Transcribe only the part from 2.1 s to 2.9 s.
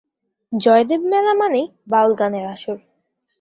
গানের আসর।